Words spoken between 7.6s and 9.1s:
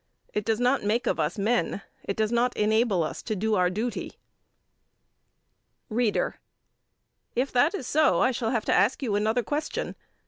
is so, I shall have to ask